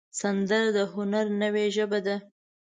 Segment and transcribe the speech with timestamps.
[0.19, 2.15] سندره د هنر نوې ژبه ده